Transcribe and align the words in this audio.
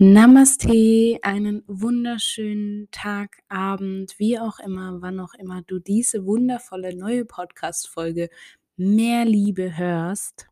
Namaste, 0.00 1.18
einen 1.22 1.64
wunderschönen 1.66 2.88
Tag, 2.92 3.38
Abend, 3.48 4.16
wie 4.20 4.38
auch 4.38 4.60
immer, 4.60 5.02
wann 5.02 5.18
auch 5.18 5.34
immer 5.34 5.62
du 5.62 5.80
diese 5.80 6.24
wundervolle 6.24 6.94
neue 6.94 7.24
Podcast-Folge 7.24 8.30
Mehr 8.76 9.24
Liebe 9.24 9.76
hörst. 9.76 10.46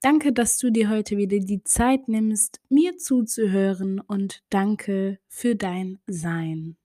Danke, 0.00 0.32
dass 0.32 0.56
du 0.56 0.70
dir 0.70 0.88
heute 0.88 1.18
wieder 1.18 1.40
die 1.40 1.62
Zeit 1.62 2.08
nimmst, 2.08 2.62
mir 2.70 2.96
zuzuhören 2.96 4.00
und 4.00 4.42
danke 4.48 5.18
für 5.28 5.56
dein 5.56 5.98
Sein. 6.06 6.78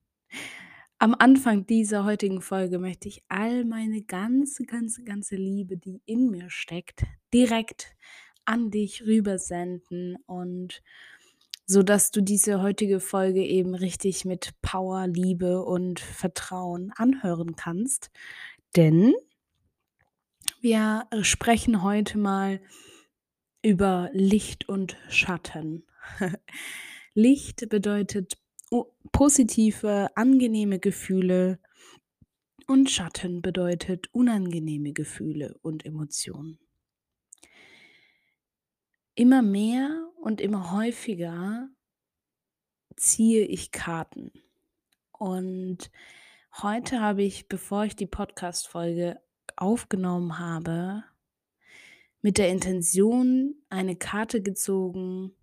Am 0.97 1.15
Anfang 1.17 1.65
dieser 1.65 2.03
heutigen 2.03 2.41
Folge 2.41 2.77
möchte 2.77 3.07
ich 3.07 3.23
all 3.29 3.63
meine 3.63 4.01
ganze, 4.01 4.65
ganze, 4.65 5.05
ganze 5.05 5.37
Liebe, 5.37 5.77
die 5.77 6.01
in 6.05 6.29
mir 6.29 6.49
steckt, 6.49 7.05
direkt 7.33 7.95
an 8.43 8.69
dich 8.69 9.05
rübersenden 9.05 10.17
und 10.25 10.81
so 11.69 11.83
dass 11.83 12.09
du 12.09 12.21
diese 12.21 12.63
heutige 12.63 12.99
Folge 12.99 13.45
eben 13.45 13.75
richtig 13.75 14.25
mit 14.25 14.59
Power, 14.63 15.05
Liebe 15.05 15.63
und 15.63 15.99
Vertrauen 15.99 16.91
anhören 16.95 17.55
kannst. 17.55 18.09
Denn 18.75 19.13
wir 20.61 21.05
sprechen 21.21 21.83
heute 21.83 22.17
mal 22.17 22.59
über 23.61 24.09
Licht 24.13 24.67
und 24.67 24.97
Schatten. 25.09 25.85
Licht 27.13 27.69
bedeutet 27.69 28.39
positive, 29.11 30.07
angenehme 30.15 30.79
Gefühle 30.79 31.59
und 32.65 32.89
Schatten 32.89 33.43
bedeutet 33.43 34.11
unangenehme 34.11 34.91
Gefühle 34.91 35.59
und 35.61 35.85
Emotionen. 35.85 36.57
Immer 39.19 39.41
mehr 39.41 40.09
und 40.15 40.39
immer 40.39 40.71
häufiger 40.71 41.67
ziehe 42.95 43.41
ich 43.41 43.71
Karten. 43.71 44.31
Und 45.11 45.91
heute 46.61 47.01
habe 47.01 47.23
ich, 47.23 47.49
bevor 47.49 47.83
ich 47.83 47.97
die 47.97 48.07
Podcast-Folge 48.07 49.19
aufgenommen 49.57 50.39
habe, 50.39 51.03
mit 52.21 52.37
der 52.37 52.47
Intention 52.47 53.55
eine 53.67 53.97
Karte 53.97 54.41
gezogen, 54.41 55.35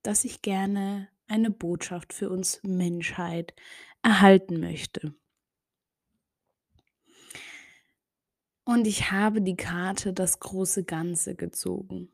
dass 0.00 0.24
ich 0.24 0.40
gerne 0.40 1.10
eine 1.26 1.50
Botschaft 1.50 2.14
für 2.14 2.30
uns 2.30 2.62
Menschheit 2.62 3.54
erhalten 4.00 4.58
möchte. 4.58 5.14
Und 8.64 8.86
ich 8.86 9.10
habe 9.10 9.42
die 9.42 9.56
Karte 9.56 10.14
das 10.14 10.40
große 10.40 10.84
Ganze 10.84 11.34
gezogen. 11.34 12.10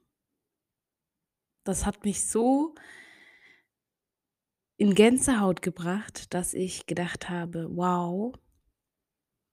Das 1.69 1.85
hat 1.85 2.03
mich 2.07 2.25
so 2.25 2.75
in 4.79 4.95
Gänsehaut 4.95 5.61
gebracht, 5.61 6.33
dass 6.33 6.55
ich 6.55 6.87
gedacht 6.87 7.29
habe, 7.29 7.69
wow, 7.71 8.35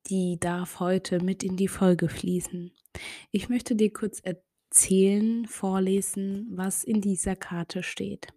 die 0.08 0.40
darf 0.40 0.80
heute 0.80 1.22
mit 1.22 1.44
in 1.44 1.58
die 1.58 1.68
Folge 1.68 2.08
fließen. 2.08 2.72
Ich 3.32 3.50
möchte 3.50 3.76
dir 3.76 3.92
kurz 3.92 4.22
erzählen, 4.22 5.46
vorlesen, 5.46 6.48
was 6.52 6.86
in 6.86 7.02
dieser 7.02 7.36
Karte 7.36 7.84
steht. 7.84 8.30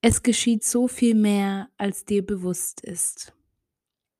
Es 0.00 0.22
geschieht 0.22 0.64
so 0.64 0.88
viel 0.88 1.14
mehr, 1.14 1.68
als 1.76 2.06
dir 2.06 2.24
bewusst 2.24 2.80
ist. 2.80 3.34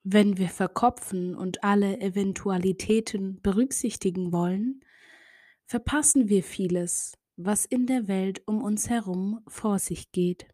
Wenn 0.03 0.37
wir 0.37 0.51
verkopfen 0.51 1.35
und 1.35 1.65
alle 1.65 1.99
Eventualitäten 1.99 3.41
berücksichtigen 3.41 4.33
wollen, 4.33 4.85
verpassen 5.65 6.29
wir 6.29 6.43
vieles, 6.43 7.17
was 7.37 7.65
in 7.65 7.87
der 7.87 8.09
Welt 8.09 8.43
um 8.47 8.63
uns 8.63 8.89
herum 8.89 9.43
vor 9.49 9.79
sich 9.79 10.13
geht. 10.13 10.47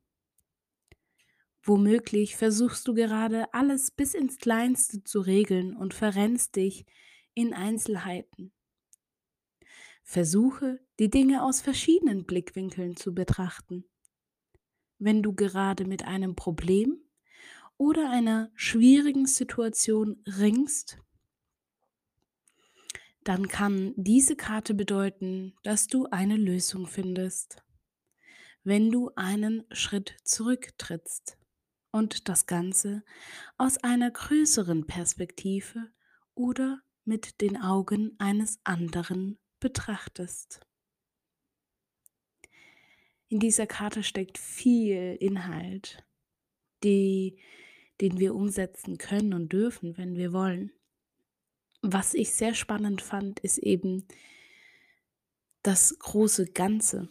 Womöglich 1.62 2.36
versuchst 2.36 2.88
du 2.88 2.94
gerade 2.94 3.52
alles 3.52 3.90
bis 3.90 4.14
ins 4.14 4.38
Kleinste 4.38 5.04
zu 5.04 5.20
regeln 5.20 5.76
und 5.76 5.92
verrennst 5.92 6.56
dich 6.56 6.86
in 7.34 7.52
Einzelheiten. 7.52 8.52
Versuche, 10.02 10.80
die 10.98 11.10
Dinge 11.10 11.42
aus 11.42 11.60
verschiedenen 11.60 12.24
Blickwinkeln 12.24 12.96
zu 12.96 13.14
betrachten. 13.14 13.84
Wenn 14.98 15.22
du 15.22 15.34
gerade 15.34 15.84
mit 15.84 16.04
einem 16.04 16.34
Problem 16.34 17.02
oder 17.76 18.10
einer 18.10 18.50
schwierigen 18.54 19.26
Situation 19.26 20.22
ringst, 20.26 20.98
dann 23.28 23.46
kann 23.46 23.92
diese 23.96 24.36
Karte 24.36 24.72
bedeuten, 24.72 25.52
dass 25.62 25.86
du 25.86 26.06
eine 26.06 26.38
Lösung 26.38 26.86
findest, 26.86 27.62
wenn 28.64 28.90
du 28.90 29.10
einen 29.16 29.66
Schritt 29.70 30.16
zurücktrittst 30.24 31.36
und 31.90 32.30
das 32.30 32.46
Ganze 32.46 33.04
aus 33.58 33.76
einer 33.84 34.10
größeren 34.10 34.86
Perspektive 34.86 35.92
oder 36.34 36.80
mit 37.04 37.42
den 37.42 37.60
Augen 37.60 38.16
eines 38.18 38.60
anderen 38.64 39.38
betrachtest. 39.60 40.62
In 43.28 43.40
dieser 43.40 43.66
Karte 43.66 44.04
steckt 44.04 44.38
viel 44.38 45.18
Inhalt, 45.20 46.02
die, 46.82 47.38
den 48.00 48.18
wir 48.18 48.34
umsetzen 48.34 48.96
können 48.96 49.34
und 49.34 49.52
dürfen, 49.52 49.98
wenn 49.98 50.16
wir 50.16 50.32
wollen 50.32 50.72
was 51.82 52.14
ich 52.14 52.34
sehr 52.34 52.54
spannend 52.54 53.02
fand, 53.02 53.40
ist 53.40 53.58
eben 53.58 54.06
das 55.62 55.98
große 55.98 56.46
Ganze. 56.46 57.08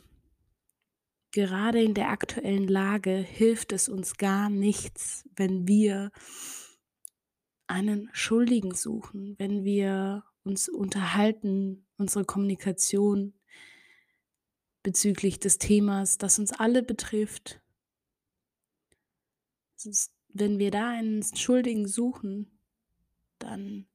Gerade 1.31 1.81
in 1.81 1.93
der 1.93 2.09
aktuellen 2.09 2.67
Lage 2.67 3.15
hilft 3.15 3.71
es 3.71 3.89
uns 3.89 4.17
gar 4.17 4.49
nichts, 4.49 5.25
wenn 5.35 5.67
wir 5.67 6.11
einen 7.67 8.09
Schuldigen 8.13 8.73
suchen, 8.73 9.35
wenn 9.37 9.63
wir 9.63 10.23
uns 10.43 10.69
unterhalten, 10.69 11.85
unsere 11.97 12.25
Kommunikation 12.25 13.33
bezüglich 14.83 15.39
des 15.39 15.57
Themas, 15.57 16.17
das 16.17 16.39
uns 16.39 16.53
alle 16.53 16.81
betrifft. 16.81 17.61
wenn 20.29 20.59
wir 20.59 20.71
da 20.71 20.89
einen 20.89 21.23
Schuldigen 21.23 21.87
suchen, 21.87 22.59
dann 23.37 23.87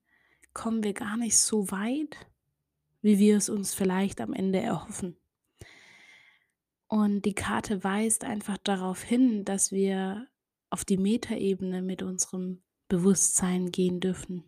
kommen 0.55 0.83
wir 0.83 0.93
gar 0.93 1.17
nicht 1.17 1.39
so 1.39 1.71
weit, 1.71 2.17
wie 3.01 3.19
wir 3.19 3.37
es 3.37 3.49
uns 3.49 3.75
vielleicht 3.75 4.21
am 4.21 4.33
Ende 4.33 4.61
erhoffen. 4.61 5.17
Und 6.87 7.25
die 7.25 7.35
Karte 7.35 7.83
weist 7.85 8.25
einfach 8.25 8.59
darauf 8.59 9.03
hin, 9.03 9.45
dass 9.45 9.73
wir 9.73 10.29
auf 10.71 10.85
die 10.85 10.99
Metaebene 10.99 11.83
mit 11.83 12.03
unserem 12.03 12.63
Bewusstsein 12.89 13.71
gehen 13.71 14.01
dürfen. 14.01 14.45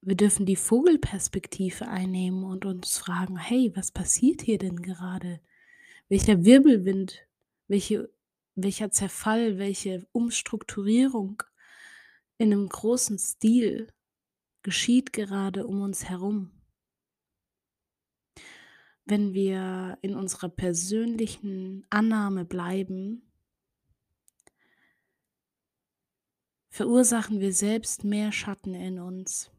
Wir 0.00 0.16
dürfen 0.16 0.46
die 0.46 0.56
Vogelperspektive 0.56 1.88
einnehmen 1.88 2.44
und 2.44 2.64
uns 2.64 2.96
fragen, 2.96 3.36
hey, 3.36 3.72
was 3.74 3.92
passiert 3.92 4.42
hier 4.42 4.58
denn 4.58 4.80
gerade? 4.80 5.40
Welcher 6.08 6.44
Wirbelwind, 6.44 7.26
welche, 7.66 8.10
welcher 8.54 8.90
Zerfall, 8.90 9.58
welche 9.58 10.06
Umstrukturierung 10.12 11.42
in 12.38 12.52
einem 12.52 12.68
großen 12.68 13.18
Stil 13.18 13.92
geschieht 14.62 15.12
gerade 15.12 15.66
um 15.66 15.82
uns 15.82 16.04
herum. 16.08 16.50
Wenn 19.04 19.32
wir 19.34 19.98
in 20.02 20.14
unserer 20.14 20.48
persönlichen 20.48 21.86
Annahme 21.90 22.44
bleiben, 22.44 23.32
verursachen 26.68 27.40
wir 27.40 27.52
selbst 27.52 28.04
mehr 28.04 28.30
Schatten 28.30 28.74
in 28.74 29.00
uns, 29.00 29.50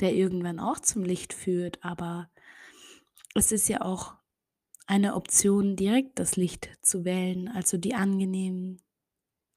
der 0.00 0.14
irgendwann 0.14 0.60
auch 0.60 0.80
zum 0.80 1.02
Licht 1.02 1.32
führt, 1.32 1.82
aber 1.82 2.30
es 3.34 3.52
ist 3.52 3.68
ja 3.68 3.80
auch 3.82 4.16
eine 4.86 5.14
Option, 5.14 5.76
direkt 5.76 6.18
das 6.18 6.36
Licht 6.36 6.68
zu 6.82 7.04
wählen, 7.04 7.48
also 7.48 7.76
die 7.76 7.94
angenehmen 7.94 8.82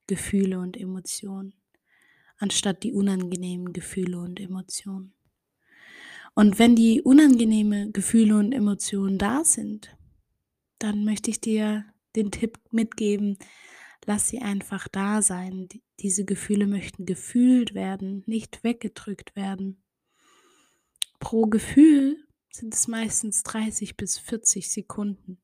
Gefühle 0.09 0.57
und 0.59 0.75
Emotionen, 0.75 1.53
anstatt 2.39 2.81
die 2.81 2.94
unangenehmen 2.94 3.73
Gefühle 3.73 4.17
und 4.17 4.39
Emotionen. 4.39 5.13
Und 6.33 6.57
wenn 6.57 6.75
die 6.75 7.03
unangenehmen 7.03 7.94
Gefühle 7.94 8.38
und 8.38 8.51
Emotionen 8.51 9.19
da 9.19 9.44
sind, 9.44 9.95
dann 10.79 11.06
möchte 11.06 11.29
ich 11.29 11.41
dir 11.41 11.85
den 12.15 12.31
Tipp 12.31 12.59
mitgeben, 12.71 13.38
lass 14.07 14.29
sie 14.29 14.39
einfach 14.39 14.88
da 14.88 15.21
sein. 15.21 15.69
Diese 16.00 16.25
Gefühle 16.25 16.65
möchten 16.65 17.05
gefühlt 17.05 17.75
werden, 17.75 18.23
nicht 18.25 18.63
weggedrückt 18.63 19.35
werden. 19.35 19.83
Pro 21.19 21.44
Gefühl 21.44 22.25
sind 22.51 22.73
es 22.73 22.88
meistens 22.88 23.44
30 23.44 23.95
bis 23.95 24.17
40 24.17 24.71
Sekunden. 24.71 25.38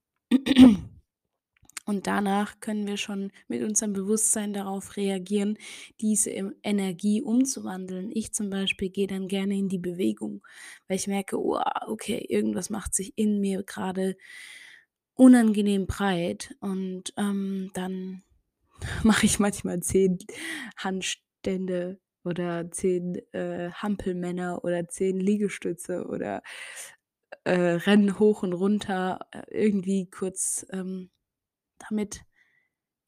Und 1.86 2.08
danach 2.08 2.60
können 2.60 2.88
wir 2.88 2.98
schon 2.98 3.32
mit 3.48 3.62
unserem 3.64 3.94
Bewusstsein 3.94 4.54
darauf 4.54 4.98
reagieren, 4.98 5.58
diese 6.02 6.32
Energie 6.64 7.22
umzuwandeln. 7.22 8.10
Ich 8.12 8.34
zum 8.34 8.50
Beispiel 8.50 8.90
gehe 8.90 9.08
dann 9.08 9.28
gerne 9.28 9.56
in 9.56 9.70
die 9.70 9.78
Bewegung, 9.78 10.46
weil 10.88 10.98
ich 10.98 11.08
merke, 11.08 11.40
oh, 11.40 11.60
okay, 11.88 12.26
irgendwas 12.28 12.70
macht 12.70 12.96
sich 12.96 13.14
in 13.18 13.40
mir 13.40 13.64
gerade 13.64 14.18
unangenehm 15.14 15.88
breit 15.88 16.56
und 16.60 17.14
ähm, 17.18 17.72
dann 17.74 18.24
mache 19.04 19.26
ich 19.26 19.40
manchmal 19.40 19.80
zehn 19.82 20.18
Handstände 20.78 22.00
oder 22.24 22.70
zehn 22.72 23.16
äh, 23.34 23.72
Hampelmänner 23.72 24.64
oder 24.64 24.88
zehn 24.88 25.20
Liegestütze 25.20 26.06
oder 26.08 26.42
äh, 27.44 27.52
rennen 27.54 28.20
hoch 28.20 28.44
und 28.44 28.54
runter, 28.54 29.20
äh, 29.32 29.44
irgendwie 29.50 30.10
kurz, 30.10 30.66
ähm, 30.72 31.10
damit 31.90 32.24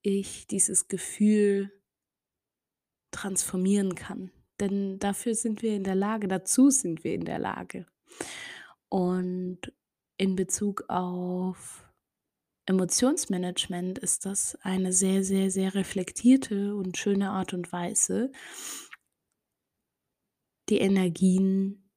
ich 0.01 0.47
dieses 0.47 0.87
Gefühl 0.87 1.71
transformieren 3.11 3.95
kann. 3.95 4.31
Denn 4.59 4.99
dafür 4.99 5.35
sind 5.35 5.61
wir 5.61 5.75
in 5.75 5.83
der 5.83 5.95
Lage, 5.95 6.27
dazu 6.27 6.69
sind 6.69 7.03
wir 7.03 7.13
in 7.13 7.25
der 7.25 7.39
Lage. 7.39 7.85
Und 8.89 9.59
in 10.17 10.35
Bezug 10.35 10.85
auf 10.87 11.87
Emotionsmanagement 12.65 13.97
ist 13.99 14.25
das 14.25 14.57
eine 14.61 14.91
sehr, 14.91 15.23
sehr, 15.23 15.51
sehr 15.51 15.73
reflektierte 15.73 16.75
und 16.75 16.97
schöne 16.97 17.29
Art 17.29 17.53
und 17.53 17.71
Weise, 17.71 18.31
die 20.69 20.79
Energien 20.79 21.89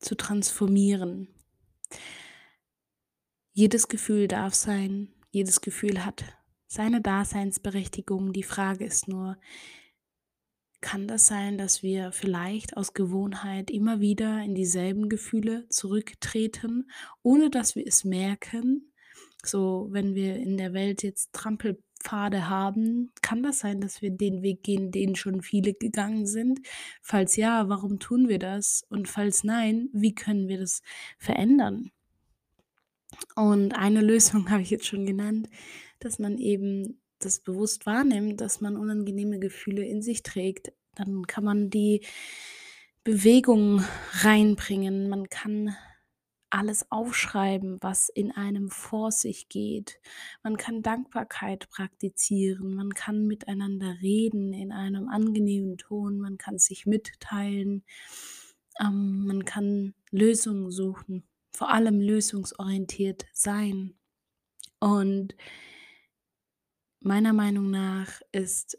zu 0.00 0.14
transformieren. 0.14 1.28
Jedes 3.52 3.88
Gefühl 3.88 4.28
darf 4.28 4.52
sein, 4.52 5.13
jedes 5.34 5.60
Gefühl 5.60 6.04
hat 6.04 6.24
seine 6.66 7.00
Daseinsberechtigung. 7.00 8.32
Die 8.32 8.42
Frage 8.42 8.84
ist 8.84 9.08
nur, 9.08 9.36
kann 10.80 11.08
das 11.08 11.26
sein, 11.26 11.56
dass 11.56 11.82
wir 11.82 12.12
vielleicht 12.12 12.76
aus 12.76 12.92
Gewohnheit 12.92 13.70
immer 13.70 14.00
wieder 14.00 14.42
in 14.42 14.54
dieselben 14.54 15.08
Gefühle 15.08 15.66
zurücktreten, 15.70 16.90
ohne 17.22 17.48
dass 17.48 17.74
wir 17.74 17.86
es 17.86 18.04
merken? 18.04 18.92
So, 19.42 19.88
wenn 19.90 20.14
wir 20.14 20.36
in 20.36 20.56
der 20.56 20.74
Welt 20.74 21.02
jetzt 21.02 21.32
Trampelpfade 21.32 22.48
haben, 22.48 23.12
kann 23.22 23.42
das 23.42 23.60
sein, 23.60 23.80
dass 23.80 24.02
wir 24.02 24.10
den 24.10 24.42
Weg 24.42 24.62
gehen, 24.62 24.90
den 24.90 25.16
schon 25.16 25.42
viele 25.42 25.74
gegangen 25.74 26.26
sind? 26.26 26.60
Falls 27.02 27.36
ja, 27.36 27.68
warum 27.68 27.98
tun 27.98 28.28
wir 28.28 28.38
das? 28.38 28.84
Und 28.88 29.08
falls 29.08 29.42
nein, 29.44 29.88
wie 29.92 30.14
können 30.14 30.48
wir 30.48 30.58
das 30.58 30.82
verändern? 31.18 31.92
Und 33.34 33.72
eine 33.72 34.00
Lösung 34.00 34.48
habe 34.50 34.62
ich 34.62 34.70
jetzt 34.70 34.86
schon 34.86 35.06
genannt, 35.06 35.48
dass 36.00 36.18
man 36.18 36.38
eben 36.38 37.00
das 37.18 37.40
bewusst 37.40 37.86
wahrnimmt, 37.86 38.40
dass 38.40 38.60
man 38.60 38.76
unangenehme 38.76 39.38
Gefühle 39.38 39.84
in 39.84 40.02
sich 40.02 40.22
trägt, 40.22 40.72
dann 40.94 41.26
kann 41.26 41.44
man 41.44 41.70
die 41.70 42.02
Bewegung 43.02 43.84
reinbringen. 44.22 45.08
Man 45.08 45.28
kann 45.28 45.74
alles 46.54 46.90
aufschreiben, 46.90 47.78
was 47.80 48.08
in 48.08 48.30
einem 48.30 48.70
vor 48.70 49.10
sich 49.10 49.48
geht. 49.48 50.00
Man 50.44 50.56
kann 50.56 50.82
Dankbarkeit 50.82 51.68
praktizieren, 51.68 52.74
man 52.74 52.94
kann 52.94 53.26
miteinander 53.26 53.96
reden 54.00 54.52
in 54.52 54.70
einem 54.70 55.08
angenehmen 55.08 55.78
Ton, 55.78 56.20
man 56.20 56.38
kann 56.38 56.58
sich 56.58 56.86
mitteilen, 56.86 57.84
ähm, 58.80 59.26
man 59.26 59.44
kann 59.44 59.94
Lösungen 60.12 60.70
suchen, 60.70 61.24
vor 61.54 61.70
allem 61.70 62.00
lösungsorientiert 62.00 63.26
sein. 63.32 63.94
Und 64.80 65.36
meiner 67.00 67.32
Meinung 67.32 67.70
nach 67.70 68.20
ist 68.32 68.76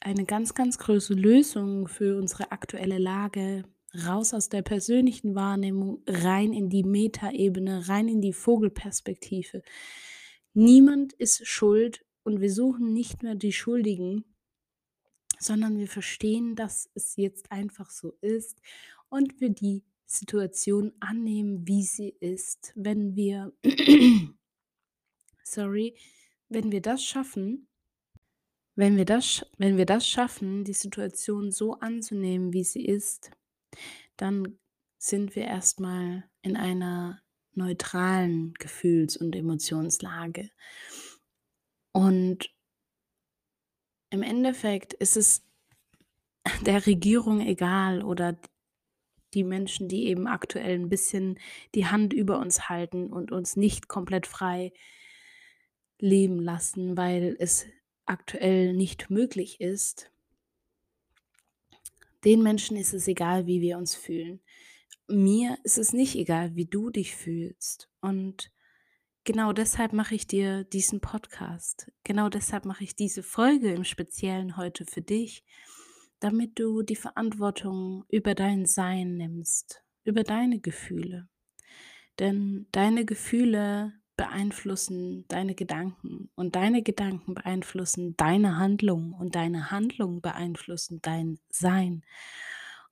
eine 0.00 0.24
ganz, 0.24 0.54
ganz 0.54 0.78
große 0.78 1.12
Lösung 1.12 1.88
für 1.88 2.16
unsere 2.16 2.52
aktuelle 2.52 2.98
Lage 2.98 3.64
raus 4.06 4.32
aus 4.32 4.48
der 4.48 4.62
persönlichen 4.62 5.34
Wahrnehmung, 5.34 6.02
rein 6.06 6.54
in 6.54 6.70
die 6.70 6.84
Metaebene, 6.84 7.88
rein 7.88 8.08
in 8.08 8.22
die 8.22 8.32
Vogelperspektive. 8.32 9.62
Niemand 10.54 11.12
ist 11.12 11.46
schuld 11.46 12.06
und 12.22 12.40
wir 12.40 12.50
suchen 12.50 12.94
nicht 12.94 13.22
mehr 13.22 13.34
die 13.34 13.52
Schuldigen, 13.52 14.24
sondern 15.38 15.76
wir 15.78 15.88
verstehen, 15.88 16.54
dass 16.54 16.88
es 16.94 17.16
jetzt 17.16 17.52
einfach 17.52 17.90
so 17.90 18.14
ist 18.20 18.62
und 19.08 19.40
wir 19.40 19.50
die 19.50 19.84
Situation 20.10 20.92
annehmen, 20.98 21.68
wie 21.68 21.84
sie 21.84 22.08
ist. 22.08 22.72
Wenn 22.74 23.14
wir, 23.14 23.52
sorry, 25.44 25.94
wenn 26.48 26.72
wir 26.72 26.82
das 26.82 27.04
schaffen, 27.04 27.68
wenn 28.74 28.96
wir 28.96 29.04
das, 29.04 29.46
wenn 29.56 29.76
wir 29.76 29.86
das 29.86 30.08
schaffen, 30.08 30.64
die 30.64 30.72
Situation 30.72 31.52
so 31.52 31.74
anzunehmen, 31.74 32.52
wie 32.52 32.64
sie 32.64 32.84
ist, 32.84 33.30
dann 34.16 34.58
sind 34.98 35.36
wir 35.36 35.44
erstmal 35.44 36.28
in 36.42 36.56
einer 36.56 37.22
neutralen 37.52 38.54
Gefühls- 38.54 39.16
und 39.16 39.36
Emotionslage. 39.36 40.50
Und 41.92 42.52
im 44.10 44.24
Endeffekt 44.24 44.92
ist 44.94 45.16
es 45.16 45.46
der 46.62 46.84
Regierung 46.84 47.40
egal 47.40 48.02
oder 48.02 48.40
die 49.34 49.44
Menschen, 49.44 49.88
die 49.88 50.06
eben 50.06 50.26
aktuell 50.26 50.74
ein 50.78 50.88
bisschen 50.88 51.38
die 51.74 51.86
Hand 51.86 52.12
über 52.12 52.38
uns 52.38 52.68
halten 52.68 53.12
und 53.12 53.32
uns 53.32 53.56
nicht 53.56 53.88
komplett 53.88 54.26
frei 54.26 54.72
leben 55.98 56.40
lassen, 56.40 56.96
weil 56.96 57.36
es 57.38 57.66
aktuell 58.06 58.72
nicht 58.72 59.10
möglich 59.10 59.60
ist, 59.60 60.10
den 62.24 62.42
Menschen 62.42 62.76
ist 62.76 62.92
es 62.92 63.08
egal, 63.08 63.46
wie 63.46 63.60
wir 63.60 63.78
uns 63.78 63.94
fühlen. 63.94 64.40
Mir 65.08 65.58
ist 65.64 65.78
es 65.78 65.92
nicht 65.92 66.16
egal, 66.16 66.54
wie 66.54 66.66
du 66.66 66.90
dich 66.90 67.16
fühlst. 67.16 67.88
Und 68.00 68.52
genau 69.24 69.52
deshalb 69.52 69.92
mache 69.92 70.14
ich 70.14 70.26
dir 70.26 70.64
diesen 70.64 71.00
Podcast. 71.00 71.90
Genau 72.04 72.28
deshalb 72.28 72.64
mache 72.66 72.84
ich 72.84 72.94
diese 72.94 73.22
Folge 73.22 73.72
im 73.72 73.84
Speziellen 73.84 74.56
heute 74.56 74.84
für 74.84 75.02
dich, 75.02 75.44
damit 76.20 76.58
du 76.58 76.82
die 76.82 76.96
Verantwortung 76.96 78.04
über 78.08 78.34
dein 78.34 78.66
Sein 78.66 79.16
nimmst, 79.16 79.82
über 80.04 80.22
deine 80.22 80.60
Gefühle. 80.60 81.28
Denn 82.18 82.66
deine 82.72 83.04
Gefühle 83.04 83.94
beeinflussen 84.20 85.24
deine 85.28 85.54
Gedanken 85.54 86.28
und 86.34 86.54
deine 86.54 86.82
Gedanken 86.82 87.32
beeinflussen 87.32 88.18
deine 88.18 88.58
Handlung 88.58 89.14
und 89.14 89.34
deine 89.34 89.70
Handlung 89.70 90.20
beeinflussen 90.20 91.00
dein 91.00 91.38
Sein. 91.48 92.04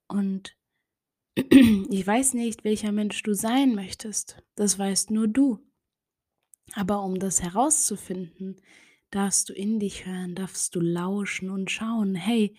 Und 0.07 0.57
ich 1.35 2.07
weiß 2.07 2.33
nicht, 2.33 2.63
welcher 2.63 2.91
Mensch 2.91 3.21
du 3.21 3.35
sein 3.35 3.75
möchtest. 3.75 4.41
Das 4.55 4.79
weißt 4.79 5.11
nur 5.11 5.27
du. 5.27 5.59
Aber 6.73 7.03
um 7.03 7.19
das 7.19 7.43
herauszufinden, 7.43 8.55
darfst 9.11 9.49
du 9.49 9.53
in 9.53 9.79
dich 9.79 10.07
hören, 10.07 10.33
darfst 10.33 10.75
du 10.75 10.79
lauschen 10.79 11.51
und 11.51 11.69
schauen, 11.69 12.15
hey, 12.15 12.55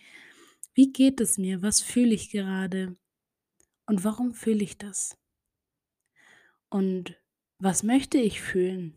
wie 0.75 0.93
geht 0.93 1.21
es 1.21 1.39
mir? 1.39 1.63
Was 1.63 1.81
fühle 1.81 2.15
ich 2.15 2.31
gerade? 2.31 2.97
Und 3.87 4.05
warum 4.05 4.33
fühle 4.35 4.63
ich 4.63 4.79
das? 4.79 5.17
Und 6.69 7.17
was 7.59 7.83
möchte 7.83 8.19
ich 8.19 8.41
fühlen? 8.41 8.95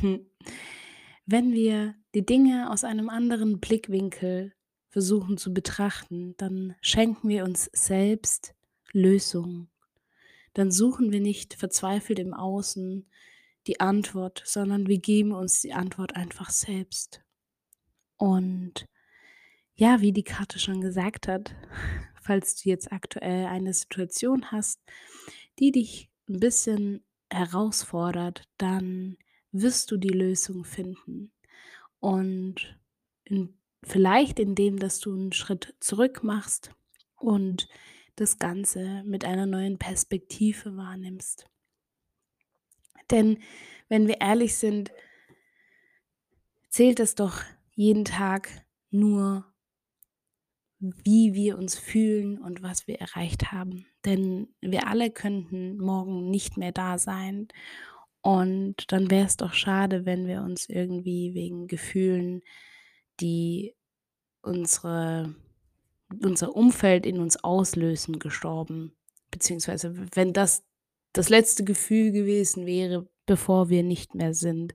Hm. 0.00 0.26
Wenn 1.26 1.52
wir 1.52 1.94
die 2.14 2.24
Dinge 2.24 2.70
aus 2.70 2.84
einem 2.84 3.08
anderen 3.08 3.60
Blickwinkel 3.60 4.54
versuchen 4.88 5.36
zu 5.36 5.52
betrachten, 5.52 6.34
dann 6.38 6.74
schenken 6.80 7.28
wir 7.28 7.44
uns 7.44 7.68
selbst 7.72 8.54
Lösungen. 8.92 9.68
Dann 10.54 10.70
suchen 10.70 11.12
wir 11.12 11.20
nicht 11.20 11.54
verzweifelt 11.54 12.18
im 12.18 12.32
Außen 12.32 13.06
die 13.66 13.80
Antwort, 13.80 14.42
sondern 14.46 14.86
wir 14.86 14.98
geben 14.98 15.32
uns 15.32 15.60
die 15.60 15.74
Antwort 15.74 16.16
einfach 16.16 16.50
selbst. 16.50 17.22
Und 18.16 18.86
ja, 19.76 20.00
wie 20.00 20.12
die 20.12 20.24
Karte 20.24 20.58
schon 20.58 20.80
gesagt 20.80 21.28
hat, 21.28 21.54
falls 22.20 22.56
du 22.56 22.68
jetzt 22.68 22.92
aktuell 22.92 23.46
eine 23.46 23.72
Situation 23.72 24.50
hast, 24.50 24.80
die 25.58 25.70
dich 25.70 26.10
ein 26.28 26.40
bisschen 26.40 27.04
herausfordert, 27.30 28.48
dann 28.58 29.16
wirst 29.52 29.90
du 29.90 29.96
die 29.96 30.08
Lösung 30.08 30.64
finden. 30.64 31.32
Und 32.00 32.78
in, 33.24 33.58
vielleicht 33.82 34.38
indem, 34.38 34.78
dass 34.78 34.98
du 34.98 35.12
einen 35.12 35.32
Schritt 35.32 35.74
zurück 35.80 36.22
machst 36.22 36.70
und 37.16 37.68
das 38.16 38.38
Ganze 38.38 39.02
mit 39.04 39.24
einer 39.24 39.46
neuen 39.46 39.78
Perspektive 39.78 40.76
wahrnimmst. 40.76 41.46
Denn 43.10 43.38
wenn 43.88 44.08
wir 44.08 44.20
ehrlich 44.20 44.56
sind, 44.56 44.90
zählt 46.68 46.98
es 46.98 47.14
doch 47.14 47.42
jeden 47.74 48.04
Tag 48.04 48.64
nur 48.90 49.44
wie 50.78 51.34
wir 51.34 51.58
uns 51.58 51.78
fühlen 51.78 52.38
und 52.38 52.62
was 52.62 52.86
wir 52.86 53.00
erreicht 53.00 53.52
haben. 53.52 53.86
Denn 54.04 54.48
wir 54.60 54.86
alle 54.88 55.10
könnten 55.10 55.78
morgen 55.78 56.30
nicht 56.30 56.56
mehr 56.56 56.72
da 56.72 56.98
sein. 56.98 57.48
Und 58.20 58.92
dann 58.92 59.10
wäre 59.10 59.26
es 59.26 59.36
doch 59.36 59.54
schade, 59.54 60.04
wenn 60.04 60.26
wir 60.26 60.42
uns 60.42 60.68
irgendwie 60.68 61.34
wegen 61.34 61.66
Gefühlen, 61.68 62.42
die 63.20 63.74
unsere, 64.42 65.34
unser 66.22 66.54
Umfeld 66.54 67.06
in 67.06 67.20
uns 67.20 67.42
auslösen, 67.42 68.18
gestorben. 68.18 68.92
Beziehungsweise 69.30 69.94
wenn 70.14 70.32
das 70.32 70.64
das 71.16 71.28
letzte 71.30 71.64
Gefühl 71.64 72.12
gewesen 72.12 72.66
wäre, 72.66 73.08
bevor 73.24 73.70
wir 73.70 73.82
nicht 73.82 74.14
mehr 74.14 74.34
sind. 74.34 74.74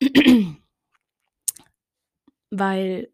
Weil 2.50 3.13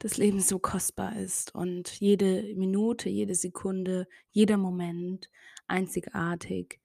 das 0.00 0.16
Leben 0.16 0.40
so 0.40 0.58
kostbar 0.58 1.16
ist 1.16 1.54
und 1.54 2.00
jede 2.00 2.54
Minute, 2.56 3.08
jede 3.10 3.34
Sekunde, 3.34 4.08
jeder 4.30 4.56
Moment 4.56 5.30
einzigartig. 5.66 6.80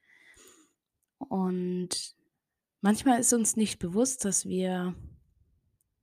Und 1.18 2.16
manchmal 2.82 3.22
ist 3.22 3.32
uns 3.32 3.56
nicht 3.56 3.80
bewusst, 3.80 4.26
dass 4.26 4.46
wir 4.46 4.96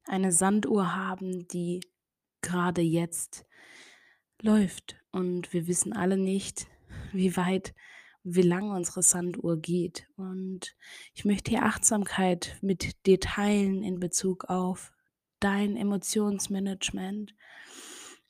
eine 0.04 0.32
Sanduhr 0.32 0.94
haben, 0.96 1.46
die 1.48 1.80
gerade 2.40 2.80
jetzt 2.80 3.44
läuft. 4.40 4.96
Und 5.12 5.52
wir 5.52 5.66
wissen 5.66 5.92
alle 5.92 6.16
nicht, 6.16 6.66
wie 7.12 7.36
weit, 7.36 7.74
wie 8.24 8.40
lange 8.40 8.74
unsere 8.74 9.02
Sanduhr 9.02 9.58
geht. 9.58 10.08
Und 10.16 10.74
ich 11.12 11.26
möchte 11.26 11.50
hier 11.50 11.64
Achtsamkeit 11.64 12.56
mit 12.62 13.04
dir 13.04 13.20
teilen 13.20 13.82
in 13.82 14.00
Bezug 14.00 14.46
auf 14.46 14.92
dein 15.42 15.76
Emotionsmanagement. 15.76 17.34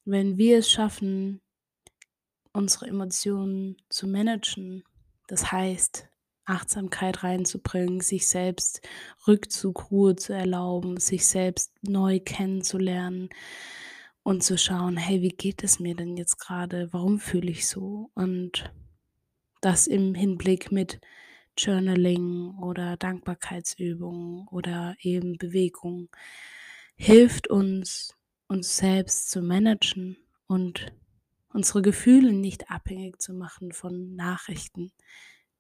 Wenn 0.04 0.38
wir 0.38 0.58
es 0.58 0.70
schaffen, 0.70 1.40
unsere 2.52 2.86
Emotionen 2.86 3.76
zu 3.88 4.06
managen, 4.06 4.82
das 5.28 5.52
heißt, 5.52 6.08
Achtsamkeit 6.44 7.22
reinzubringen, 7.22 8.00
sich 8.00 8.28
selbst 8.28 8.80
Rückzug, 9.28 9.90
Ruhe 9.90 10.16
zu 10.16 10.32
erlauben, 10.32 10.98
sich 10.98 11.26
selbst 11.26 11.72
neu 11.82 12.18
kennenzulernen 12.18 13.28
und 14.24 14.42
zu 14.42 14.58
schauen, 14.58 14.96
hey, 14.96 15.22
wie 15.22 15.28
geht 15.28 15.62
es 15.62 15.78
mir 15.78 15.94
denn 15.94 16.16
jetzt 16.16 16.38
gerade? 16.38 16.92
Warum 16.92 17.20
fühle 17.20 17.50
ich 17.50 17.68
so? 17.68 18.10
Und 18.14 18.72
das 19.60 19.86
im 19.86 20.14
Hinblick 20.14 20.72
mit 20.72 21.00
Journaling 21.56 22.58
oder 22.58 22.96
Dankbarkeitsübungen 22.96 24.48
oder 24.48 24.96
eben 25.00 25.38
Bewegung 25.38 26.08
hilft 26.96 27.48
uns, 27.48 28.14
uns 28.48 28.76
selbst 28.76 29.30
zu 29.30 29.42
managen 29.42 30.16
und 30.46 30.92
unsere 31.52 31.82
Gefühle 31.82 32.32
nicht 32.32 32.70
abhängig 32.70 33.20
zu 33.20 33.34
machen 33.34 33.72
von 33.72 34.14
Nachrichten, 34.14 34.92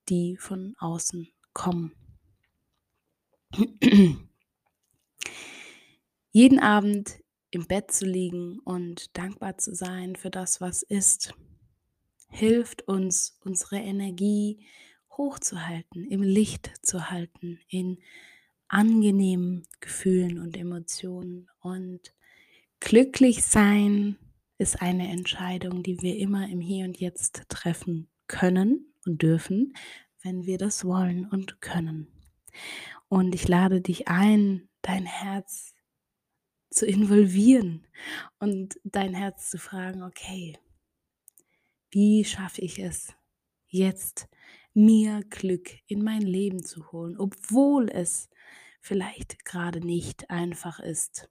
die 0.08 0.36
von 0.36 0.74
außen 0.78 1.28
kommen. 1.52 1.94
Jeden 6.30 6.58
Abend 6.60 7.18
im 7.50 7.66
Bett 7.66 7.90
zu 7.92 8.06
liegen 8.06 8.58
und 8.60 9.16
dankbar 9.16 9.58
zu 9.58 9.74
sein 9.74 10.16
für 10.16 10.30
das, 10.30 10.62
was 10.62 10.82
ist, 10.82 11.34
hilft 12.30 12.88
uns, 12.88 13.38
unsere 13.44 13.76
Energie 13.76 14.66
hochzuhalten, 15.10 16.06
im 16.06 16.22
Licht 16.22 16.72
zu 16.82 17.10
halten, 17.10 17.60
in 17.68 17.98
angenehmen 18.72 19.64
Gefühlen 19.80 20.38
und 20.38 20.56
Emotionen. 20.56 21.48
Und 21.60 22.14
glücklich 22.80 23.44
sein 23.44 24.16
ist 24.58 24.80
eine 24.80 25.08
Entscheidung, 25.08 25.82
die 25.82 26.00
wir 26.00 26.16
immer 26.16 26.48
im 26.48 26.60
Hier 26.60 26.86
und 26.86 26.98
Jetzt 26.98 27.44
treffen 27.48 28.08
können 28.26 28.94
und 29.04 29.22
dürfen, 29.22 29.74
wenn 30.22 30.46
wir 30.46 30.58
das 30.58 30.84
wollen 30.84 31.26
und 31.26 31.60
können. 31.60 32.08
Und 33.08 33.34
ich 33.34 33.46
lade 33.46 33.80
dich 33.80 34.08
ein, 34.08 34.68
dein 34.80 35.04
Herz 35.04 35.74
zu 36.70 36.86
involvieren 36.86 37.86
und 38.38 38.80
dein 38.84 39.12
Herz 39.12 39.50
zu 39.50 39.58
fragen, 39.58 40.02
okay, 40.02 40.56
wie 41.90 42.24
schaffe 42.24 42.62
ich 42.62 42.78
es 42.78 43.12
jetzt, 43.68 44.28
mir 44.72 45.22
Glück 45.28 45.68
in 45.86 46.02
mein 46.02 46.22
Leben 46.22 46.64
zu 46.64 46.90
holen, 46.92 47.18
obwohl 47.18 47.90
es 47.90 48.30
vielleicht 48.82 49.44
gerade 49.44 49.80
nicht 49.80 50.28
einfach 50.28 50.80
ist. 50.80 51.30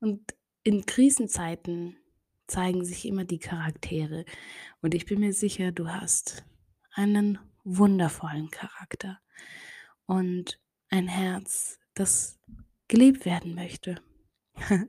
Und 0.00 0.34
in 0.64 0.86
Krisenzeiten 0.86 1.96
zeigen 2.46 2.84
sich 2.84 3.06
immer 3.06 3.24
die 3.24 3.38
Charaktere. 3.38 4.24
Und 4.80 4.94
ich 4.94 5.06
bin 5.06 5.20
mir 5.20 5.32
sicher, 5.32 5.72
du 5.72 5.88
hast 5.88 6.44
einen 6.92 7.38
wundervollen 7.64 8.50
Charakter 8.50 9.20
und 10.06 10.60
ein 10.88 11.08
Herz, 11.08 11.78
das 11.94 12.40
gelebt 12.88 13.26
werden 13.26 13.54
möchte. 13.54 14.00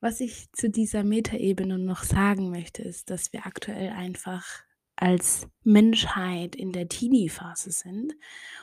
Was 0.00 0.20
ich 0.20 0.50
zu 0.52 0.70
dieser 0.70 1.04
Metaebene 1.04 1.78
noch 1.78 2.02
sagen 2.02 2.50
möchte, 2.50 2.82
ist, 2.82 3.10
dass 3.10 3.32
wir 3.32 3.46
aktuell 3.46 3.90
einfach 3.90 4.64
als 4.96 5.48
Menschheit 5.64 6.54
in 6.54 6.72
der 6.72 6.88
Teenie-Phase 6.88 7.72
sind 7.72 8.14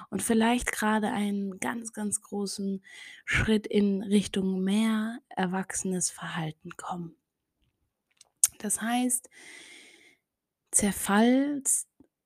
und 0.10 0.22
vielleicht 0.22 0.72
gerade 0.72 1.12
einen 1.12 1.60
ganz, 1.60 1.94
ganz 1.94 2.22
großen 2.22 2.84
Schritt 3.26 3.68
in 3.68 4.04
Richtung 4.04 4.62
mehr 4.62 5.20
erwachsenes 5.30 6.10
Verhalten 6.10 6.72
kommen. 6.78 7.16
Das 8.60 8.82
heißt, 8.82 9.30
Zerfall, 10.72 11.64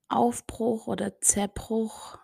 Aufbruch 0.09 0.87
oder 0.87 1.19
Zerbruch 1.21 2.19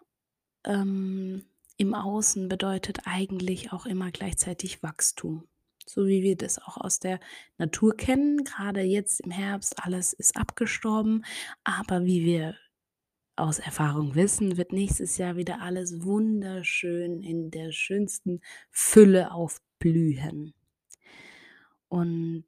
ähm, 0.63 1.45
im 1.77 1.93
Außen 1.95 2.49
bedeutet 2.49 2.99
eigentlich 3.05 3.71
auch 3.71 3.85
immer 3.85 4.11
gleichzeitig 4.11 4.83
Wachstum. 4.83 5.48
So 5.89 6.05
wie 6.05 6.21
wir 6.21 6.37
das 6.37 6.59
auch 6.59 6.77
aus 6.77 6.99
der 6.99 7.19
Natur 7.57 7.97
kennen. 7.97 8.43
Gerade 8.43 8.81
jetzt 8.81 9.21
im 9.21 9.31
Herbst, 9.31 9.83
alles 9.83 10.13
ist 10.13 10.37
abgestorben. 10.37 11.25
Aber 11.63 12.05
wie 12.05 12.23
wir 12.23 12.55
aus 13.35 13.57
Erfahrung 13.57 14.13
wissen, 14.13 14.57
wird 14.57 14.71
nächstes 14.71 15.17
Jahr 15.17 15.35
wieder 15.35 15.61
alles 15.61 16.03
wunderschön 16.03 17.23
in 17.23 17.49
der 17.49 17.71
schönsten 17.71 18.41
Fülle 18.69 19.31
aufblühen. 19.31 20.53
Und 21.87 22.45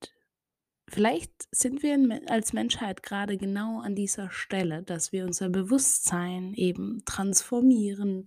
vielleicht 0.87 1.31
sind 1.49 1.81
wir 1.81 1.97
als 2.27 2.53
Menschheit 2.53 3.01
gerade 3.01 3.37
genau 3.37 3.79
an 3.79 3.95
dieser 3.95 4.29
Stelle, 4.29 4.83
dass 4.83 5.11
wir 5.11 5.25
unser 5.25 5.49
Bewusstsein 5.49 6.53
eben 6.53 7.01
transformieren 7.05 8.25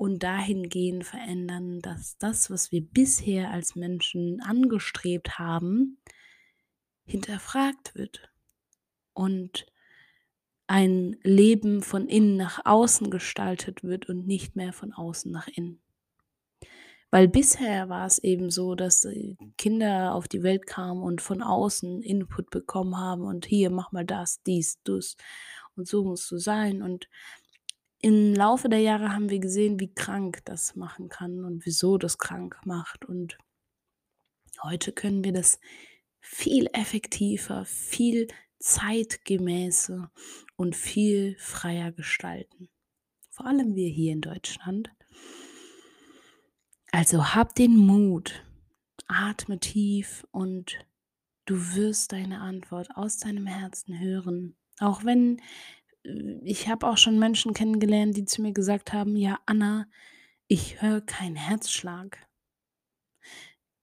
und 0.00 0.22
dahingehend 0.22 1.04
verändern, 1.04 1.82
dass 1.82 2.16
das, 2.16 2.50
was 2.50 2.72
wir 2.72 2.80
bisher 2.80 3.50
als 3.50 3.76
Menschen 3.76 4.40
angestrebt 4.40 5.38
haben, 5.38 5.98
hinterfragt 7.04 7.94
wird 7.94 8.30
und 9.12 9.66
ein 10.66 11.18
Leben 11.22 11.82
von 11.82 12.08
innen 12.08 12.38
nach 12.38 12.64
außen 12.64 13.10
gestaltet 13.10 13.84
wird 13.84 14.08
und 14.08 14.26
nicht 14.26 14.56
mehr 14.56 14.72
von 14.72 14.94
außen 14.94 15.30
nach 15.30 15.48
innen. 15.48 15.82
Weil 17.10 17.28
bisher 17.28 17.90
war 17.90 18.06
es 18.06 18.18
eben 18.20 18.48
so, 18.48 18.74
dass 18.74 19.06
Kinder 19.58 20.14
auf 20.14 20.28
die 20.28 20.42
Welt 20.42 20.66
kamen 20.66 21.02
und 21.02 21.20
von 21.20 21.42
außen 21.42 22.00
Input 22.00 22.48
bekommen 22.48 22.96
haben 22.96 23.24
und 23.24 23.44
hier 23.44 23.68
mach 23.68 23.92
mal 23.92 24.06
das, 24.06 24.42
dies, 24.44 24.80
das 24.82 25.18
und 25.76 25.88
so 25.88 26.04
musst 26.04 26.30
du 26.30 26.38
sein. 26.38 26.82
Und 26.82 27.08
im 28.02 28.34
Laufe 28.34 28.68
der 28.68 28.80
Jahre 28.80 29.12
haben 29.12 29.28
wir 29.28 29.40
gesehen, 29.40 29.78
wie 29.78 29.92
krank 29.92 30.42
das 30.44 30.74
machen 30.74 31.08
kann 31.08 31.44
und 31.44 31.66
wieso 31.66 31.98
das 31.98 32.18
krank 32.18 32.58
macht. 32.64 33.04
Und 33.04 33.36
heute 34.62 34.92
können 34.92 35.22
wir 35.22 35.32
das 35.32 35.60
viel 36.20 36.68
effektiver, 36.72 37.64
viel 37.66 38.28
zeitgemäßer 38.58 40.10
und 40.56 40.76
viel 40.76 41.36
freier 41.38 41.92
gestalten. 41.92 42.68
Vor 43.30 43.46
allem 43.46 43.74
wir 43.74 43.88
hier 43.88 44.12
in 44.12 44.20
Deutschland. 44.20 44.90
Also 46.92 47.34
hab 47.34 47.54
den 47.54 47.76
Mut, 47.76 48.44
atme 49.06 49.58
tief 49.58 50.26
und 50.30 50.78
du 51.44 51.74
wirst 51.74 52.12
deine 52.12 52.40
Antwort 52.40 52.88
aus 52.96 53.18
deinem 53.18 53.46
Herzen 53.46 53.98
hören. 53.98 54.56
Auch 54.78 55.04
wenn 55.04 55.40
ich 56.02 56.68
habe 56.68 56.88
auch 56.88 56.96
schon 56.96 57.18
Menschen 57.18 57.54
kennengelernt, 57.54 58.16
die 58.16 58.24
zu 58.24 58.42
mir 58.42 58.52
gesagt 58.52 58.92
haben, 58.92 59.16
ja, 59.16 59.38
Anna, 59.46 59.86
ich 60.46 60.80
höre 60.82 61.00
keinen 61.00 61.36
Herzschlag. 61.36 62.26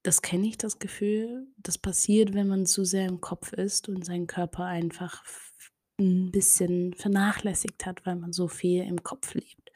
Das 0.03 0.21
kenne 0.21 0.47
ich, 0.47 0.57
das 0.57 0.79
Gefühl. 0.79 1.47
Das 1.57 1.77
passiert, 1.77 2.33
wenn 2.33 2.47
man 2.47 2.65
zu 2.65 2.85
sehr 2.85 3.07
im 3.07 3.21
Kopf 3.21 3.53
ist 3.53 3.89
und 3.89 4.05
seinen 4.05 4.27
Körper 4.27 4.65
einfach 4.65 5.23
ein 5.99 6.31
bisschen 6.31 6.93
vernachlässigt 6.93 7.85
hat, 7.85 8.05
weil 8.05 8.15
man 8.15 8.31
so 8.31 8.47
viel 8.47 8.83
im 8.83 9.03
Kopf 9.03 9.33
lebt. 9.33 9.71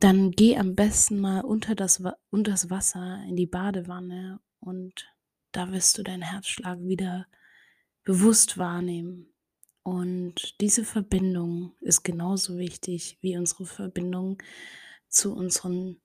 Dann 0.00 0.32
geh 0.32 0.56
am 0.56 0.74
besten 0.74 1.20
mal 1.20 1.42
unter 1.42 1.74
das, 1.74 2.02
unter 2.30 2.50
das 2.50 2.70
Wasser 2.70 3.22
in 3.28 3.36
die 3.36 3.46
Badewanne 3.46 4.40
und 4.58 5.06
da 5.52 5.70
wirst 5.70 5.98
du 5.98 6.02
deinen 6.02 6.22
Herzschlag 6.22 6.80
wieder 6.80 7.26
bewusst 8.02 8.58
wahrnehmen. 8.58 9.31
Und 9.84 10.60
diese 10.60 10.84
Verbindung 10.84 11.74
ist 11.80 12.04
genauso 12.04 12.56
wichtig 12.56 13.18
wie 13.20 13.36
unsere 13.36 13.66
Verbindung 13.66 14.40
zu 15.08 15.34
unseren 15.34 16.00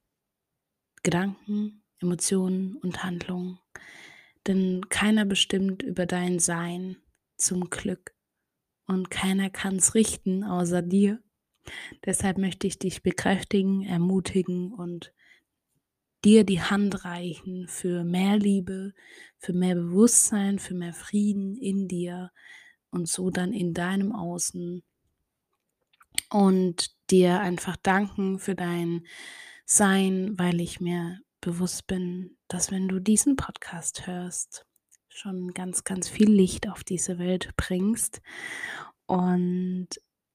Gedanken, 1.04 1.84
Emotionen 2.00 2.78
und 2.78 3.04
Handlungen. 3.04 3.60
Denn 4.48 4.90
keiner 4.90 5.26
bestimmt 5.26 5.84
über 5.84 6.06
dein 6.06 6.40
Sein 6.40 6.98
zum 7.38 7.70
Glück 7.70 8.16
und 8.88 9.12
keiner 9.12 9.50
kann 9.50 9.76
es 9.76 9.94
richten 9.94 10.44
außer 10.44 10.82
dir. 10.82 11.22
Deshalb 12.06 12.38
möchte 12.38 12.66
ich 12.66 12.80
dich 12.80 13.04
bekräftigen, 13.04 13.84
ermutigen 13.84 14.74
und 14.74 15.14
dir 16.24 16.46
die 16.46 16.62
Hand 16.62 17.06
reichen 17.06 17.68
für 17.68 18.04
mehr 18.04 18.38
Liebe, 18.38 18.94
für 19.38 19.54
mehr 19.54 19.76
Bewusstsein, 19.76 20.60
für 20.60 20.74
mehr 20.74 20.94
Frieden 20.94 21.56
in 21.58 21.88
dir 21.88 22.32
und 22.92 23.08
so 23.08 23.30
dann 23.30 23.54
in 23.54 23.74
deinem 23.74 24.14
Außen. 24.14 24.84
Und 26.30 26.96
dir 27.10 27.40
einfach 27.40 27.78
danken 27.78 28.40
für 28.40 28.56
dein 28.56 29.06
Sein, 29.66 30.38
weil 30.38 30.60
ich 30.62 30.80
mir 30.80 31.20
bewusst 31.42 31.88
bin, 31.88 32.38
dass 32.48 32.72
wenn 32.72 32.88
du 32.88 33.00
diesen 33.00 33.36
Podcast 33.36 34.08
hörst, 34.08 34.66
schon 35.10 35.54
ganz, 35.54 35.84
ganz 35.84 36.08
viel 36.08 36.32
Licht 36.32 36.70
auf 36.70 36.84
diese 36.84 37.18
Welt 37.18 37.52
bringst. 37.58 38.22
Und 39.06 39.88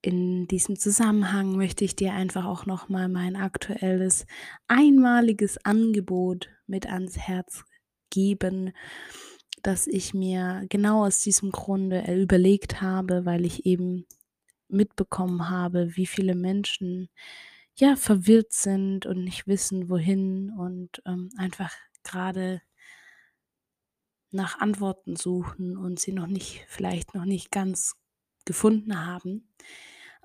in 0.03 0.47
diesem 0.49 0.77
Zusammenhang 0.77 1.57
möchte 1.57 1.85
ich 1.85 1.95
dir 1.95 2.13
einfach 2.13 2.45
auch 2.45 2.67
nochmal 2.67 3.09
mein 3.09 3.37
aktuelles 3.37 4.27
einmaliges 4.67 5.65
Angebot 5.65 6.49
mit 6.67 6.87
ans 6.87 7.17
Herz 7.17 7.65
geben, 8.11 8.73
das 9.63 9.87
ich 9.87 10.15
mir 10.15 10.65
genau 10.69 11.07
aus 11.07 11.21
diesem 11.21 11.53
Grunde 11.53 12.05
überlegt 12.21 12.81
habe, 12.81 13.25
weil 13.25 13.45
ich 13.45 13.67
eben 13.67 14.07
mitbekommen 14.69 15.49
habe, 15.51 15.97
wie 15.97 16.07
viele 16.07 16.35
Menschen 16.35 17.09
ja 17.77 17.97
verwirrt 17.97 18.53
sind 18.53 19.07
und 19.07 19.25
nicht 19.25 19.47
wissen, 19.47 19.89
wohin 19.89 20.51
und 20.59 21.03
ähm, 21.07 21.31
einfach 21.37 21.73
gerade 22.05 22.63
nach 24.31 24.59
Antworten 24.59 25.17
suchen 25.17 25.77
und 25.77 26.01
sie 26.01 26.13
noch 26.13 26.27
nicht, 26.27 26.65
vielleicht 26.69 27.15
noch 27.15 27.25
nicht 27.25 27.51
ganz 27.51 27.95
gefunden 28.45 29.05
haben. 29.07 29.49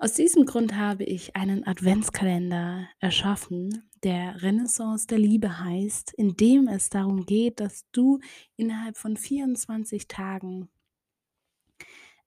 Aus 0.00 0.12
diesem 0.12 0.46
Grund 0.46 0.76
habe 0.76 1.02
ich 1.02 1.34
einen 1.34 1.66
Adventskalender 1.66 2.88
erschaffen, 3.00 3.90
der 4.04 4.40
Renaissance 4.42 5.08
der 5.08 5.18
Liebe 5.18 5.58
heißt, 5.58 6.12
in 6.14 6.36
dem 6.36 6.68
es 6.68 6.88
darum 6.88 7.26
geht, 7.26 7.58
dass 7.58 7.84
du 7.90 8.20
innerhalb 8.56 8.96
von 8.96 9.16
24 9.16 10.06
Tagen 10.06 10.68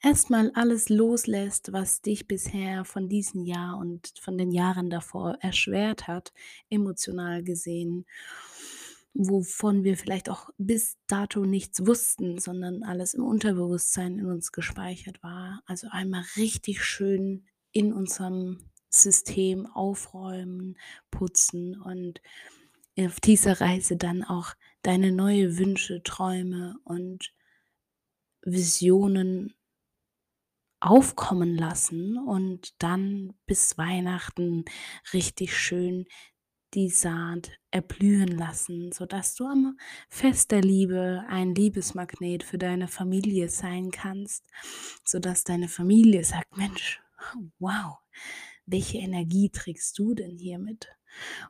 erstmal 0.01 0.51
alles 0.51 0.89
loslässt, 0.89 1.71
was 1.71 2.01
dich 2.01 2.27
bisher 2.27 2.83
von 2.83 3.07
diesem 3.07 3.45
Jahr 3.45 3.77
und 3.77 4.15
von 4.19 4.37
den 4.37 4.51
Jahren 4.51 4.89
davor 4.89 5.37
erschwert 5.39 6.09
hat, 6.09 6.33
emotional 6.69 7.41
gesehen 7.41 8.05
wovon 9.13 9.83
wir 9.83 9.97
vielleicht 9.97 10.29
auch 10.29 10.49
bis 10.57 10.97
dato 11.07 11.45
nichts 11.45 11.85
wussten, 11.85 12.39
sondern 12.39 12.83
alles 12.83 13.13
im 13.13 13.23
Unterbewusstsein 13.23 14.19
in 14.19 14.25
uns 14.25 14.51
gespeichert 14.53 15.21
war. 15.21 15.61
Also 15.65 15.87
einmal 15.91 16.23
richtig 16.37 16.83
schön 16.83 17.45
in 17.71 17.93
unserem 17.93 18.69
System 18.89 19.65
aufräumen, 19.67 20.77
putzen 21.09 21.79
und 21.79 22.21
auf 22.99 23.19
dieser 23.19 23.61
Reise 23.61 23.97
dann 23.97 24.23
auch 24.23 24.53
deine 24.83 25.11
neue 25.11 25.57
Wünsche, 25.57 26.03
Träume 26.03 26.75
und 26.83 27.33
Visionen 28.43 29.53
aufkommen 30.81 31.55
lassen 31.55 32.17
und 32.17 32.73
dann 32.81 33.33
bis 33.45 33.77
Weihnachten 33.77 34.65
richtig 35.13 35.55
schön 35.55 36.05
die 36.73 36.89
Saat 36.89 37.51
erblühen 37.69 38.29
lassen, 38.29 38.91
sodass 38.91 39.35
du 39.35 39.45
am 39.45 39.77
Fest 40.09 40.51
der 40.51 40.61
Liebe 40.61 41.23
ein 41.27 41.53
Liebesmagnet 41.53 42.43
für 42.43 42.57
deine 42.57 42.87
Familie 42.87 43.49
sein 43.49 43.91
kannst, 43.91 44.45
sodass 45.05 45.43
deine 45.43 45.67
Familie 45.67 46.23
sagt, 46.23 46.57
Mensch, 46.57 47.01
wow, 47.59 47.97
welche 48.65 48.99
Energie 48.99 49.49
trägst 49.49 49.97
du 49.97 50.13
denn 50.13 50.37
hiermit? 50.37 50.87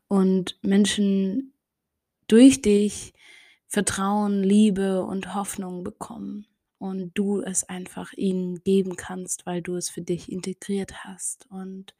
Und 0.07 0.59
Menschen 0.61 1.53
durch 2.27 2.61
dich 2.61 3.13
Vertrauen, 3.67 4.43
Liebe 4.43 5.03
und 5.03 5.33
Hoffnung 5.33 5.83
bekommen 5.83 6.45
und 6.77 7.11
du 7.13 7.41
es 7.41 7.63
einfach 7.63 8.11
ihnen 8.13 8.63
geben 8.63 8.97
kannst, 8.97 9.45
weil 9.45 9.61
du 9.61 9.75
es 9.75 9.89
für 9.89 10.01
dich 10.01 10.29
integriert 10.29 11.05
hast. 11.05 11.45
Und 11.49 11.95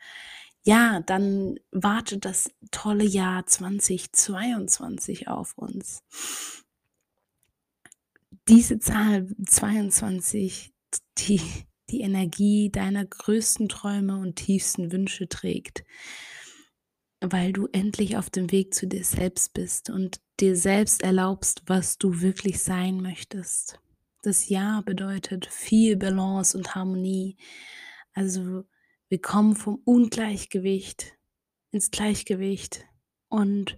ja, 0.64 1.00
dann 1.00 1.60
wartet 1.72 2.26
das 2.26 2.52
tolle 2.72 3.06
Jahr 3.06 3.46
2022 3.46 5.28
auf 5.28 5.58
uns. 5.58 6.04
Diese 8.48 8.80
Zahl 8.80 9.28
22, 9.46 10.74
die 11.20 11.42
die 11.92 12.02
Energie 12.02 12.70
deiner 12.70 13.06
größten 13.06 13.70
Träume 13.70 14.18
und 14.18 14.36
tiefsten 14.36 14.92
Wünsche 14.92 15.28
trägt, 15.28 15.84
weil 17.20 17.54
du 17.54 17.68
endlich 17.72 18.18
auf 18.18 18.30
dem 18.30 18.52
Weg 18.52 18.74
zu 18.74 18.88
dir 18.88 19.04
selbst 19.04 19.54
bist 19.54 19.90
und 19.90 20.22
dir 20.40 20.56
selbst 20.56 21.04
erlaubst, 21.04 21.64
was 21.68 21.98
du 21.98 22.22
wirklich 22.22 22.64
sein 22.64 23.02
möchtest. 23.02 23.80
Das 24.24 24.50
Jahr 24.50 24.84
bedeutet 24.84 25.48
viel 25.48 25.98
Balance 25.98 26.58
und 26.58 26.76
Harmonie. 26.76 27.38
Also 28.14 28.64
wir 29.10 29.22
kommen 29.22 29.56
vom 29.56 29.82
Ungleichgewicht 29.84 31.18
ins 31.72 31.92
Gleichgewicht 31.92 32.86
und 33.30 33.78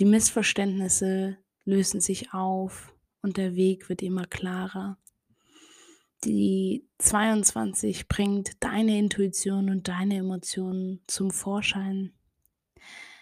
die 0.00 0.04
Missverständnisse 0.04 1.38
lösen 1.64 2.00
sich 2.00 2.32
auf 2.32 2.94
und 3.22 3.36
der 3.36 3.54
Weg 3.54 3.88
wird 3.88 4.02
immer 4.02 4.26
klarer. 4.26 4.98
Die 6.26 6.84
22 6.98 8.08
bringt 8.08 8.60
deine 8.64 8.98
Intuition 8.98 9.70
und 9.70 9.86
deine 9.86 10.16
Emotionen 10.16 11.00
zum 11.06 11.30
Vorschein. 11.30 12.14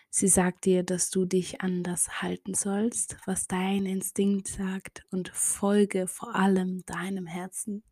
Sie 0.09 0.27
sagt 0.27 0.65
dir, 0.65 0.85
dass 0.85 1.11
du 1.11 1.27
dich 1.27 1.61
an 1.61 1.83
das 1.83 2.23
halten 2.23 2.55
sollst, 2.55 3.19
was 3.27 3.47
dein 3.47 3.85
Instinkt 3.85 4.49
sagt 4.49 5.05
und 5.11 5.29
folge 5.29 6.07
vor 6.07 6.35
allem 6.35 6.83
deinem 6.87 7.27
Herzen. 7.27 7.85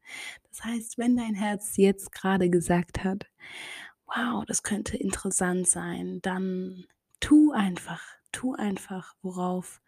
Das 0.49 0.65
heißt, 0.65 0.97
wenn 0.97 1.15
dein 1.15 1.35
Herz 1.35 1.77
jetzt 1.77 2.11
gerade 2.13 2.49
gesagt 2.49 3.05
hat, 3.05 3.27
wow, 4.07 4.47
das 4.47 4.63
könnte 4.63 4.97
interessant 4.97 5.69
sein, 5.69 6.21
dann 6.23 6.87
tu 7.21 7.53
einfach, 7.53 8.03
tu 8.33 8.55
einfach, 8.55 9.15
worauf 9.21 9.83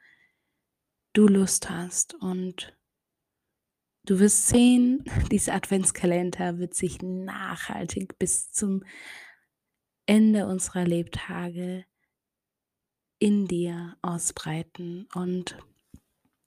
du 1.15 1.29
Lust 1.29 1.71
hast 1.71 2.13
und 2.13 2.77
du 4.05 4.19
wirst 4.19 4.49
sehen, 4.49 5.05
dieser 5.31 5.55
Adventskalender 5.55 6.59
wird 6.59 6.75
sich 6.75 7.03
nachhaltig 7.03 8.19
bis 8.19 8.51
zum 8.51 8.85
Ende 10.07 10.47
unserer 10.47 10.85
Lebtage 10.85 11.85
in 13.19 13.47
dir 13.47 13.97
ausbreiten 14.03 15.09
und 15.15 15.57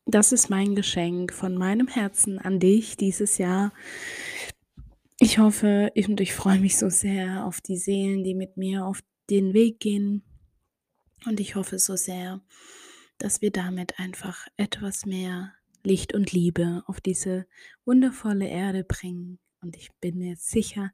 das 0.09 0.31
ist 0.31 0.49
mein 0.49 0.73
Geschenk 0.73 1.33
von 1.33 1.57
meinem 1.57 1.89
Herzen 1.89 2.39
an 2.39 2.61
dich 2.61 2.95
dieses 2.95 3.37
Jahr. 3.37 3.73
Ich 5.19 5.37
hoffe 5.37 5.91
und 5.95 6.21
ich 6.21 6.33
freue 6.33 6.59
mich 6.59 6.77
so 6.77 6.89
sehr 6.89 7.45
auf 7.45 7.59
die 7.59 7.75
Seelen, 7.75 8.23
die 8.23 8.33
mit 8.33 8.55
mir 8.55 8.85
auf 8.85 9.01
den 9.29 9.53
Weg 9.53 9.81
gehen. 9.81 10.23
Und 11.25 11.41
ich 11.41 11.55
hoffe 11.55 11.77
so 11.77 11.97
sehr, 11.97 12.39
dass 13.17 13.41
wir 13.41 13.51
damit 13.51 13.99
einfach 13.99 14.47
etwas 14.55 15.05
mehr 15.05 15.56
Licht 15.83 16.13
und 16.13 16.31
Liebe 16.31 16.83
auf 16.87 17.01
diese 17.01 17.47
wundervolle 17.85 18.47
Erde 18.47 18.83
bringen. 18.83 19.39
Und 19.61 19.75
ich 19.75 19.91
bin 19.99 20.17
mir 20.17 20.35
sicher 20.35 20.91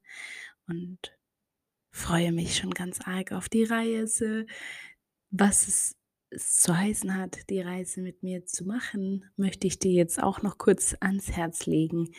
und 0.67 1.17
freue 1.91 2.31
mich 2.31 2.57
schon 2.57 2.71
ganz 2.71 3.01
arg 3.01 3.31
auf 3.31 3.49
die 3.49 3.63
Reise, 3.63 4.45
was 5.29 5.67
es 5.67 5.95
zu 6.35 6.75
heißen 6.75 7.15
hat, 7.15 7.49
die 7.49 7.61
Reise 7.61 8.01
mit 8.01 8.23
mir 8.23 8.45
zu 8.45 8.65
machen, 8.65 9.25
möchte 9.35 9.67
ich 9.67 9.79
dir 9.79 9.91
jetzt 9.91 10.21
auch 10.21 10.41
noch 10.41 10.57
kurz 10.57 10.95
ans 10.99 11.31
Herz 11.31 11.65
legen. 11.65 12.09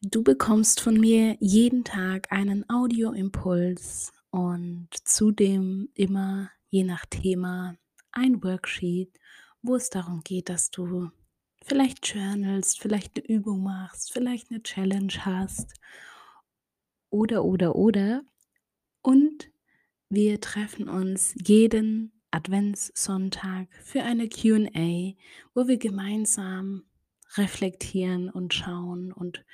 Du 0.00 0.22
bekommst 0.22 0.80
von 0.80 0.98
mir 0.98 1.36
jeden 1.40 1.84
Tag 1.84 2.30
einen 2.30 2.68
Audioimpuls 2.68 4.12
und 4.30 4.88
zudem 5.04 5.88
immer 5.94 6.50
je 6.68 6.84
nach 6.84 7.06
Thema 7.06 7.76
ein 8.12 8.42
Worksheet, 8.42 9.18
wo 9.62 9.76
es 9.76 9.90
darum 9.90 10.22
geht, 10.22 10.48
dass 10.48 10.70
du 10.70 11.10
vielleicht 11.64 12.06
journalst, 12.06 12.80
vielleicht 12.80 13.16
eine 13.16 13.26
Übung 13.26 13.62
machst, 13.62 14.12
vielleicht 14.12 14.50
eine 14.50 14.62
Challenge 14.62 15.12
hast 15.20 15.74
oder 17.10 17.44
oder 17.44 17.74
oder 17.74 18.22
und 19.02 19.50
wir 20.08 20.40
treffen 20.40 20.88
uns 20.88 21.34
jeden 21.44 22.12
Adventssonntag 22.30 23.68
für 23.82 24.02
eine 24.02 24.28
QA, 24.28 25.14
wo 25.54 25.66
wir 25.68 25.78
gemeinsam 25.78 26.84
reflektieren 27.36 28.28
und 28.28 28.54
schauen 28.54 29.12
und 29.12 29.44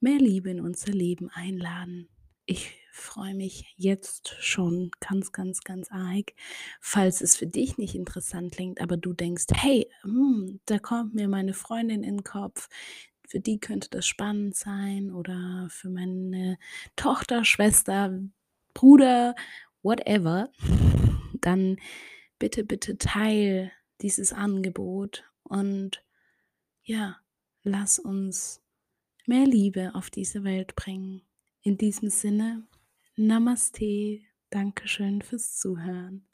mehr 0.00 0.18
Liebe 0.18 0.50
in 0.50 0.60
unser 0.60 0.92
Leben 0.92 1.30
einladen. 1.30 2.08
Ich 2.54 2.78
freue 2.92 3.34
mich 3.34 3.72
jetzt 3.78 4.36
schon 4.38 4.90
ganz, 5.00 5.32
ganz, 5.32 5.62
ganz 5.62 5.90
arg, 5.90 6.34
falls 6.82 7.22
es 7.22 7.34
für 7.34 7.46
dich 7.46 7.78
nicht 7.78 7.94
interessant 7.94 8.52
klingt, 8.52 8.78
aber 8.78 8.98
du 8.98 9.14
denkst, 9.14 9.46
hey, 9.54 9.88
hm, 10.02 10.60
da 10.66 10.78
kommt 10.78 11.14
mir 11.14 11.28
meine 11.28 11.54
Freundin 11.54 12.04
in 12.04 12.18
den 12.18 12.24
Kopf, 12.24 12.68
für 13.26 13.40
die 13.40 13.58
könnte 13.58 13.88
das 13.88 14.06
spannend 14.06 14.54
sein 14.54 15.10
oder 15.10 15.66
für 15.70 15.88
meine 15.88 16.58
Tochter, 16.94 17.46
Schwester, 17.46 18.20
Bruder, 18.74 19.34
whatever, 19.82 20.50
dann 21.40 21.78
bitte, 22.38 22.64
bitte 22.64 22.98
teil 22.98 23.72
dieses 24.02 24.34
Angebot 24.34 25.24
und 25.42 26.04
ja, 26.82 27.16
lass 27.62 27.98
uns 27.98 28.60
mehr 29.24 29.46
Liebe 29.46 29.94
auf 29.94 30.10
diese 30.10 30.44
Welt 30.44 30.76
bringen. 30.76 31.22
In 31.64 31.78
diesem 31.78 32.10
Sinne, 32.10 32.66
Namaste, 33.14 34.18
Dankeschön 34.50 35.22
fürs 35.22 35.56
Zuhören. 35.60 36.26